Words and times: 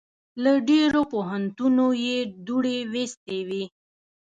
له 0.43 0.51
ډېرو 0.69 1.01
پوهنتونو 1.13 1.85
یې 2.05 2.17
دوړې 2.45 2.77
ویستې 2.93 3.37
وې. 3.47 3.63